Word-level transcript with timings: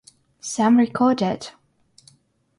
Some 0.39 0.77
record 0.79 1.21
it. 1.21 1.53